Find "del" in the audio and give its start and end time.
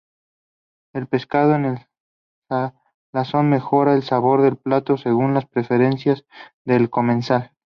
4.41-4.57, 6.65-6.89